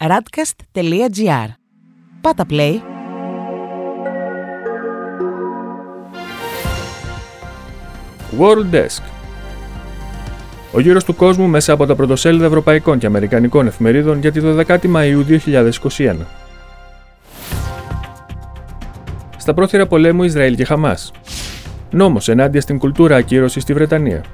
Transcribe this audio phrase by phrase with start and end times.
[0.00, 1.48] radcast.gr.
[2.20, 2.74] Πάτα play.
[8.38, 9.02] World Desk
[10.72, 14.94] Ο γύρος του κόσμου μέσα από τα πρωτοσέλιδα ευρωπαϊκών και αμερικανικών εφημερίδων για τη 12η
[14.94, 15.40] Μαΐου
[15.96, 16.16] 2021.
[19.36, 21.12] Στα πρόθυρα πολέμου Ισραήλ και Χαμάς.
[21.90, 24.24] Νόμος ενάντια στην κουλτούρα ακύρωσης στη Βρετανία.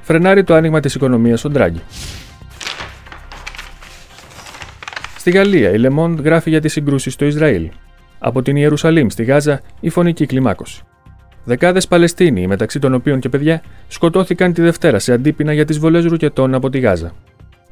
[0.00, 1.82] Φρενάρει το άνοιγμα της οικονομίας ο Ντράγκη.
[5.26, 7.68] Στη Γαλλία, η Λεμόντ γράφει για τις συγκρούσεις στο Ισραήλ.
[8.18, 10.82] Από την Ιερουσαλήμ στη Γάζα, η φωνική κλιμάκωση.
[11.44, 16.04] Δεκάδες Παλαιστίνοι, μεταξύ των οποίων και παιδιά, σκοτώθηκαν τη Δευτέρα σε αντίπεινα για τις βολές
[16.04, 17.12] ρουκετών από τη Γάζα.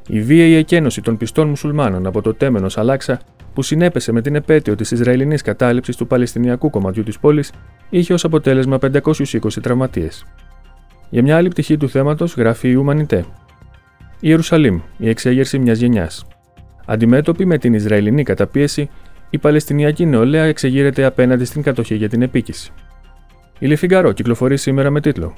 [0.08, 3.20] Η βίαιη εκένωση των πιστών μουσουλμάνων από το τέμενος Αλάξα,
[3.54, 7.52] που συνέπεσε με την επέτειο της Ισραηλινής κατάληψης του Παλαιστινιακού κομματιού της πόλης,
[7.90, 10.24] είχε ως αποτέλεσμα 520 τραυματίες.
[11.10, 13.24] Για μια άλλη πτυχή του θέματος γράφει η Ουμανιτέ.
[14.20, 16.26] Ιερουσαλήμ, η εξέγερση μιας γενιάς.
[16.86, 18.90] Αντιμέτωπη με την Ισραηλινή καταπίεση,
[19.30, 22.72] η Παλαιστινιακή νεολαία εξεγείρεται απέναντι στην κατοχή για την επίκηση.
[23.58, 25.34] Η Λεφιγκαρό κυκλοφορεί σήμερα με τίτλο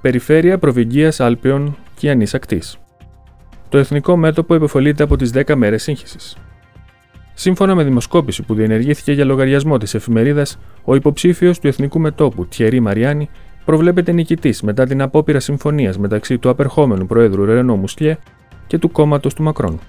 [0.00, 2.62] Περιφέρεια Προβυγγίας Άλπαιων και Ανή Ακτή.
[3.68, 6.36] Το εθνικό μέτωπο επεφολείται από τις 10 μέρες σύγχυσης.
[7.34, 12.80] Σύμφωνα με δημοσκόπηση που διενεργήθηκε για λογαριασμό της εφημερίδας, ο υποψήφιος του εθνικού μετόπου Τιερή
[12.80, 13.28] Μαριάννη
[13.64, 18.18] προβλέπεται νικητής μετά την απόπειρα συμφωνίας μεταξύ του απερχόμενου Προέδρου Ρενό Μουσλιέ
[18.66, 19.80] και του κόμματος του Μακρόν.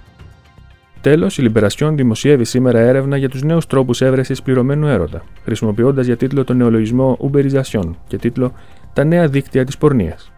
[1.00, 6.16] Τέλος, η Λιμπερασιόν δημοσιεύει σήμερα έρευνα για τους νέους τρόπους έβρεσης πληρωμένου έρωτα, χρησιμοποιώντας για
[6.16, 8.52] τίτλο τον νεολογισμό Uberization και τίτλο
[8.92, 10.32] Τα νέα δίκτυα της πορνείας.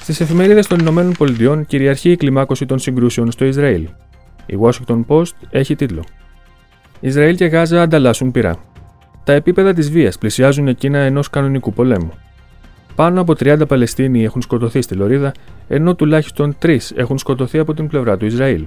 [0.00, 3.88] Στις εφημερίδες των Ηνωμένων Πολιτειών κυριαρχεί η κλιμάκωση των συγκρούσεων στο Ισραήλ.
[4.46, 6.04] Η Washington Post έχει τίτλο
[7.00, 8.56] Ισραήλ και Γάζα ανταλλάσσουν πυρά.
[9.24, 12.12] Τα επίπεδα της βίας πλησιάζουν εκείνα ενός κανονικού πολέμου.
[12.94, 15.32] Πάνω από 30 Παλαιστίνοι έχουν σκοτωθεί στη Λωρίδα,
[15.68, 18.66] ενώ τουλάχιστον 3 έχουν σκοτωθεί από την πλευρά του Ισραήλ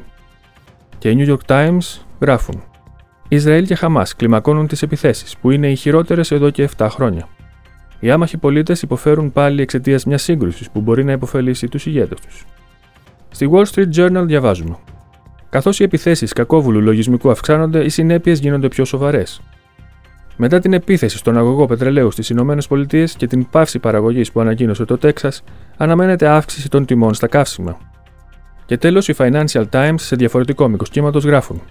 [0.97, 2.63] και οι New York Times γράφουν
[3.27, 7.27] Ισραήλ και Χαμάς κλιμακώνουν τις επιθέσεις, που είναι οι χειρότερες εδώ και 7 χρόνια.
[7.99, 12.45] Οι άμαχοι πολίτες υποφέρουν πάλι εξαιτίας μιας σύγκρουσης που μπορεί να υποφελήσει τους ηγέτες τους.
[13.30, 14.77] Στη Wall Street Journal διαβάζουμε.
[15.49, 19.41] Καθώς οι επιθέσεις κακόβουλου λογισμικού αυξάνονται, οι συνέπειες γίνονται πιο σοβαρές.
[20.37, 22.58] Μετά την επίθεση στον αγωγό πετρελαίου στις ΗΠΑ
[23.17, 25.43] και την πάυση παραγωγής που ανακοίνωσε το Τέξας,
[25.77, 27.77] αναμένεται αύξηση των τιμών στα καύσιμα,
[28.65, 31.61] και τέλος, οι Financial Times σε διαφορετικό μήκος κύματος γράφουν.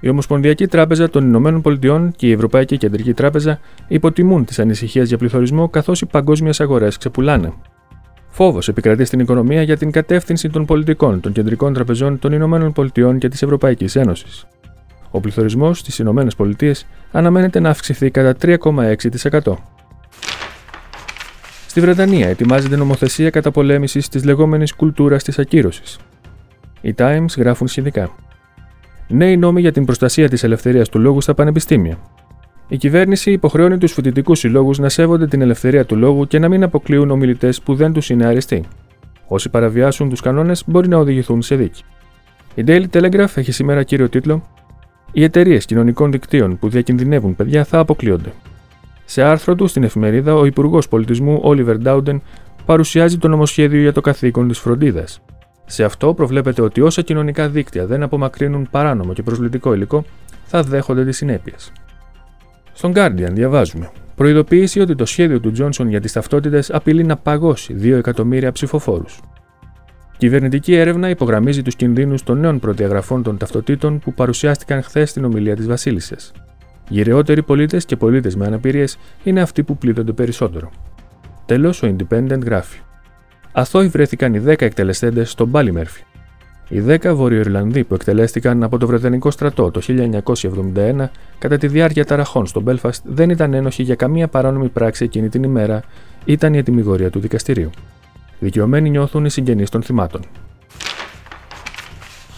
[0.00, 5.18] Η Ομοσπονδιακή Τράπεζα των Ηνωμένων Πολιτειών και η Ευρωπαϊκή Κεντρική Τράπεζα υποτιμούν τις ανησυχίες για
[5.18, 7.52] πληθωρισμό καθώς οι παγκόσμιες αγορές ξεπουλάνε.
[8.28, 13.18] Φόβος επικρατεί στην οικονομία για την κατεύθυνση των πολιτικών των κεντρικών τραπεζών των Ηνωμένων Πολιτειών
[13.18, 14.46] και της Ευρωπαϊκής Ένωσης.
[15.10, 19.56] Ο πληθωρισμός στις Ηνωμένες Πολιτείες αναμένεται να αυξηθεί κατά 3,6%.
[21.66, 25.98] Στη Βρετανία ετοιμάζεται νομοθεσία καταπολέμησης της λεγόμενης κουλτούρας της ακύρωσης.
[26.80, 28.10] Οι Times γράφουν σχετικά.
[29.08, 31.98] Νέοι νόμοι για την προστασία της ελευθερίας του λόγου στα πανεπιστήμια.
[32.68, 36.62] Η κυβέρνηση υποχρεώνει τους φοιτητικούς συλλόγους να σέβονται την ελευθερία του λόγου και να μην
[36.62, 38.64] αποκλείουν ομιλητές που δεν τους είναι αριστοί.
[39.26, 41.82] Όσοι παραβιάσουν τους κανόνες μπορεί να οδηγηθούν σε δίκη.
[42.54, 44.42] Η Daily Telegraph έχει σήμερα κύριο τίτλο
[45.12, 48.32] Οι εταιρείες κοινωνικών δικτύων που διακινδυνεύουν παιδιά θα αποκλείονται.
[49.04, 52.22] Σε άρθρο του στην εφημερίδα, ο Υπουργός Πολιτισμού Όλιβερ Ντάουντεν
[52.66, 55.20] παρουσιάζει το νομοσχέδιο για το καθήκον της φροντίδας,
[55.66, 60.04] σε αυτό προβλέπεται ότι όσα κοινωνικά δίκτυα δεν απομακρύνουν παράνομο και προσβλητικό υλικό,
[60.44, 61.72] θα δέχονται τις συνέπειες.
[62.72, 63.90] Στον Guardian διαβάζουμε.
[64.14, 69.20] Προειδοποίηση ότι το σχέδιο του Τζόνσον για τις ταυτότητες απειλεί να παγώσει 2 εκατομμύρια ψηφοφόρους.
[70.18, 75.56] Κυβερνητική έρευνα υπογραμμίζει τους κινδύνους των νέων προδιαγραφών των ταυτοτήτων που παρουσιάστηκαν χθες στην ομιλία
[75.56, 76.32] της Βασίλισσας.
[76.88, 80.70] Γυρεότεροι πολίτες και πολίτες με αναπηρίες είναι αυτοί που πλήττονται περισσότερο.
[81.46, 82.78] Τέλος, ο Independent γράφει.
[83.58, 86.02] Αθώοι βρέθηκαν οι 10 εκτελεστέντες στον Μπάλι Μέρφυ.
[86.68, 89.80] Οι 10 Βορειοϊρλανδοί που εκτελέστηκαν από το Βρετανικό στρατό το
[90.74, 91.08] 1971
[91.38, 95.42] κατά τη διάρκεια ταραχών στο Μπέλφαστ δεν ήταν ένοχοι για καμία παράνομη πράξη εκείνη την
[95.42, 95.82] ημέρα,
[96.24, 97.70] ήταν η ετοιμιγορία του δικαστηρίου.
[98.38, 100.20] Δικαιωμένοι νιώθουν οι συγγενείς των θυμάτων.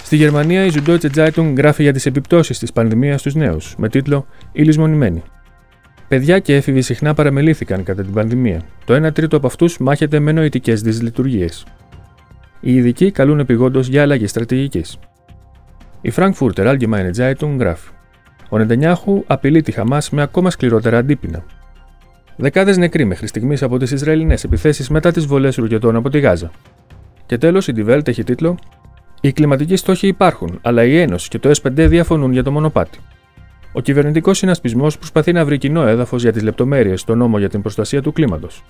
[0.02, 4.26] Στη Γερμανία, η Süddeutsche Zeitung γράφει για τις επιπτώσεις της πανδημίας στους νέους, με τίτλο
[4.53, 5.22] Οι λησμονημένοι.
[6.09, 8.63] Παιδιά και έφηβοι συχνά παραμελήθηκαν κατά την πανδημία.
[8.84, 11.66] Το 1 τρίτο από αυτούς μάχεται με νοητικές δυσλειτουργίες.
[12.60, 14.99] Οι ειδικοί καλούν επιγόντως για αλλαγή στρατηγικής.
[16.01, 17.91] Η Frankfurter Allgemeine Zeitung γράφει:
[18.49, 21.45] Ο Νεντενιάχου απειλεί τη Χαμάς με ακόμα σκληρότερα αντίπεινα.
[22.37, 26.51] Δεκάδες νεκροί μέχρι στιγμής από τις Ισραηλινές επιθέσεις μετά τις βολές ρουκετών από τη Γάζα.
[27.27, 28.59] Και τέλος, η Die Welt έχει τίτλο:
[29.21, 32.99] Οι κλιματικοί στόχοι υπάρχουν, αλλά η Ένωση και το S5 διαφωνούν για το μονοπάτι.
[33.78, 37.63] Ο κυβερνητικός συνασπισμός προσπαθεί να βρει κοινό έδαφος για τις λεπτομέρειες στο νόμο για την
[37.63, 38.65] προστασία του κλίματος.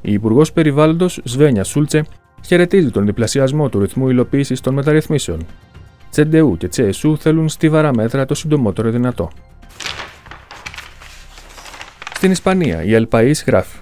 [0.00, 2.04] Η Υπουργός Περιβάλλοντος Σβένια Σούλτσε
[2.46, 5.46] χαιρετίζει τον διπλασιασμό του ρυθμού υλοποίησης των μεταρρυθμίσεων.
[6.10, 9.30] Τσεντεού και Τσέσου θέλουν στιβαρά μέτρα το συντομότερο δυνατό.
[12.14, 13.78] Στην Ισπανία, η Ελπαή γράφει.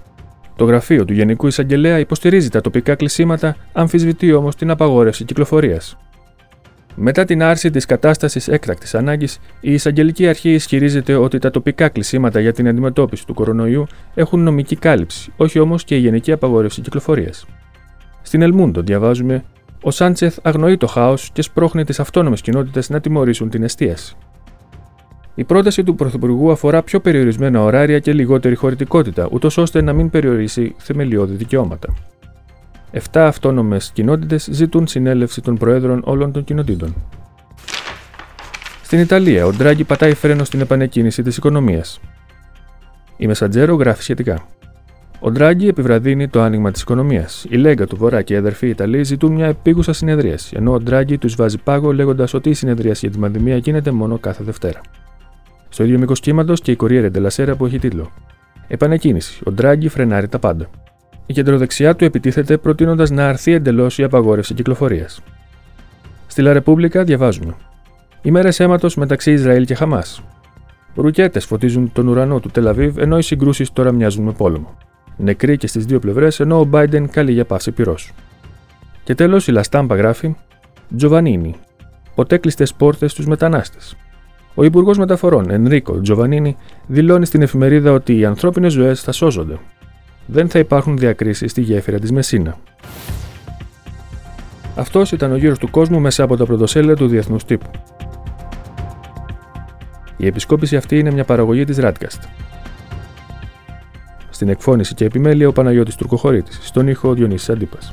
[0.56, 5.96] Το γραφείο του Γενικού Εισαγγελέα υποστηρίζει τα τοπικά κλεισίματα, αμφισβητεί όμως την απαγόρευση κυκλοφορίας.
[6.94, 12.40] Μετά την άρση της κατάστασης έκτακτης ανάγκης, η Εισαγγελική Αρχή ισχυρίζεται ότι τα τοπικά κλεισίματα
[12.40, 17.46] για την αντιμετώπιση του κορονοϊού έχουν νομική κάλυψη, όχι όμως και η γενική απαγόρευση κυκλοφορίας.
[18.22, 19.44] Στην Ελμούντο διαβάζουμε:
[19.82, 24.16] Ο Σάντσεθ αγνοεί το χάος και σπρώχνει τις αυτόνομες κοινότητες να τιμωρήσουν την εστίαση.
[25.34, 30.10] Η πρόταση του Πρωθυπουργού αφορά πιο περιορισμένα ωράρια και λιγότερη χωρητικότητα, ούτως ώστε να μην
[30.10, 31.94] περιορίσει θεμελιώδη δικαιώματα.
[32.94, 36.94] Εφτά αυτόνομες κοινότητες ζητούν συνέλευση των προέδρων όλων των κοινοτήτων.
[38.82, 42.00] Στην Ιταλία, ο Ντράγκη πατάει φρένο στην επανεκκίνηση της οικονομίας.
[43.16, 44.46] Η Μεσαντζέρο γράφει σχετικά.
[45.20, 47.46] Ο Ντράγκη επιβραδύνει το άνοιγμα της οικονομίας.
[47.48, 51.18] Η Λέγκα του Βορρά και οι αδερφοί Ιταλοί ζητούν μια επίγουσα συνεδρίαση, ενώ ο Ντράγκη
[51.18, 54.80] τους βάζει πάγο λέγοντας ότι η συνεδρίαση για τη πανδημία γίνεται μόνο κάθε Δευτέρα.
[55.68, 58.10] Στο ίδιο μήκος κύματος και η Κοριέρε Ντελασέρα που έχει τίτλο.
[58.68, 59.40] Επανεκκίνηση.
[59.44, 60.68] Ο Ντράγκη φρενάρει τα πάντα.
[61.26, 65.20] Η κεντροδεξιά του επιτίθεται προτείνοντας να αρθεί εντελώς η απαγόρευση κυκλοφορίας.
[66.26, 67.54] Στη Λα Ρεπούμπλικα διαβάζουμε.
[68.22, 70.22] Ημέρε αίματος μεταξύ Ισραήλ και Χαμάς.
[70.94, 74.76] Ρουκέτες φωτίζουν τον ουρανό του Τελαβίβ ενώ οι συγκρούσεις τώρα μοιάζουν με πόλεμο.
[75.16, 78.12] Νεκροί και στις δύο πλευρές ενώ ο Biden καλεί για πάση πυρός.
[79.04, 80.34] Και τέλος η Λαστάμπα γράφει
[80.96, 81.54] Τζοβανίνη.
[82.14, 83.96] Ποτέ κλειστές πόρτες στους μετανάστες.
[84.54, 89.58] Ο Υπουργός Μεταφορών, Ενρίκο Τζοβανίνη, δηλώνει στην εφημερίδα ότι οι ανθρώπινες ζωές θα σώζονται.
[90.32, 92.58] Δεν θα υπάρχουν διακρίσεις στη γέφυρα της Μεσίνα.
[94.76, 97.70] Αυτός ήταν ο γύρος του κόσμου μέσα από τα πρωτοσέλιδα του διεθνούς τύπου.
[100.16, 102.22] Η επισκόπηση αυτή είναι μια παραγωγή της Radcast.
[104.30, 107.92] Στην εκφώνηση και επιμέλεια ο Παναγιώτης Τουρκοχωρήτης, στον ήχο ο Διονύσης Αντίπας.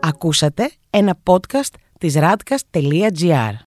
[0.00, 3.73] Ακούσατε ένα podcast της radcast.gr.